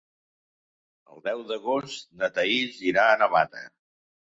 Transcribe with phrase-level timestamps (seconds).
[1.15, 3.65] El deu d'agost na Thaís irà a Navata.